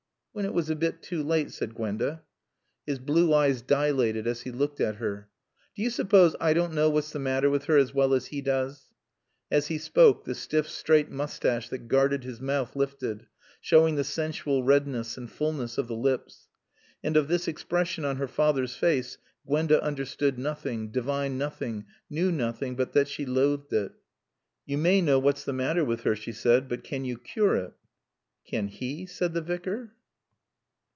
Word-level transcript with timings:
"When 0.33 0.45
it 0.45 0.53
was 0.53 0.69
a 0.69 0.77
bit 0.77 1.01
too 1.03 1.21
late," 1.23 1.51
said 1.51 1.75
Gwenda. 1.75 2.23
His 2.85 2.99
blue 2.99 3.33
eyes 3.33 3.61
dilated 3.61 4.27
as 4.27 4.43
he 4.43 4.49
looked 4.51 4.79
at 4.79 4.95
her. 4.95 5.27
"Do 5.75 5.81
you 5.81 5.89
suppose 5.89 6.37
I 6.39 6.53
don't 6.53 6.73
know 6.73 6.89
what's 6.89 7.11
the 7.11 7.19
matter 7.19 7.49
with 7.49 7.65
her 7.65 7.75
as 7.75 7.93
well 7.93 8.13
as 8.13 8.27
he 8.27 8.41
does?" 8.41 8.87
As 9.51 9.67
he 9.67 9.77
spoke 9.77 10.23
the 10.23 10.33
stiff, 10.33 10.69
straight 10.69 11.11
moustache 11.11 11.67
that 11.67 11.89
guarded 11.89 12.23
his 12.23 12.39
mouth 12.39 12.77
lifted, 12.77 13.27
showing 13.59 13.95
the 13.95 14.05
sensual 14.05 14.63
redness 14.63 15.17
and 15.17 15.29
fulness 15.29 15.77
of 15.77 15.89
the 15.89 15.97
lips. 15.97 16.47
And 17.03 17.17
of 17.17 17.27
this 17.27 17.45
expression 17.49 18.05
on 18.05 18.15
her 18.15 18.27
father's 18.29 18.77
face 18.77 19.17
Gwenda 19.45 19.83
understood 19.83 20.39
nothing, 20.39 20.91
divined 20.91 21.37
nothing, 21.37 21.87
knew 22.09 22.31
nothing 22.31 22.77
but 22.77 22.93
that 22.93 23.09
she 23.09 23.25
loathed 23.25 23.73
it. 23.73 23.91
"You 24.65 24.77
may 24.77 25.01
know 25.01 25.19
what's 25.19 25.43
the 25.43 25.51
matter 25.51 25.83
with 25.83 26.03
her," 26.03 26.15
she 26.15 26.31
said, 26.31 26.69
"but 26.69 26.85
can 26.85 27.03
you 27.03 27.17
cure 27.17 27.57
it?" 27.57 27.73
"Can 28.47 28.69
he?" 28.69 29.05
said 29.05 29.33
the 29.33 29.41
Vicar. 29.41 29.91